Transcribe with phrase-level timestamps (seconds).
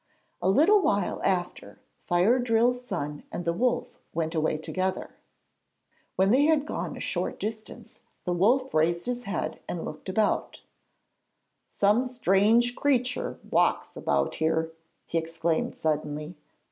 [0.41, 5.11] A little while after, Fire drill's son and the wolf went away together.
[6.15, 10.57] When they had gone a short distance, the wolf raised his head and looked about
[10.57, 10.65] him.
[11.67, 14.71] 'Some strange creature walks about here,'
[15.05, 16.35] he exclaimed suddenly.